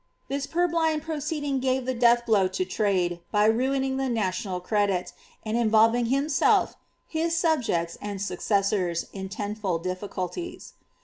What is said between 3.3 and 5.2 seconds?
by ruining the national credit,